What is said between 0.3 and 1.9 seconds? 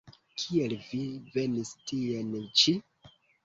Kiel vi venis